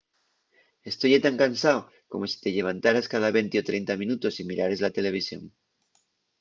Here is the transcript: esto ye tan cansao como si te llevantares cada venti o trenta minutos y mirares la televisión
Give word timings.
esto 0.91 1.05
ye 1.11 1.19
tan 1.25 1.39
cansao 1.41 1.79
como 2.11 2.23
si 2.27 2.37
te 2.43 2.53
llevantares 2.55 3.11
cada 3.13 3.33
venti 3.37 3.55
o 3.61 3.67
trenta 3.69 3.93
minutos 4.03 4.39
y 4.41 4.43
mirares 4.51 4.79
la 4.85 4.95
televisión 4.97 5.41